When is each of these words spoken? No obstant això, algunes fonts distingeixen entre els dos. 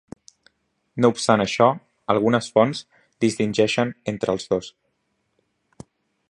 No 1.03 1.11
obstant 1.13 1.43
això, 1.43 1.67
algunes 2.13 2.47
fonts 2.55 2.81
distingeixen 3.27 3.93
entre 4.15 4.37
els 4.37 4.49
dos. 4.55 4.71